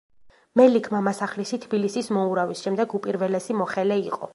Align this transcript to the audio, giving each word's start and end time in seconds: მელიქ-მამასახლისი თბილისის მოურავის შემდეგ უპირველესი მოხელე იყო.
მელიქ-მამასახლისი 0.61 1.61
თბილისის 1.67 2.11
მოურავის 2.19 2.67
შემდეგ 2.67 3.01
უპირველესი 3.01 3.63
მოხელე 3.65 4.05
იყო. 4.11 4.29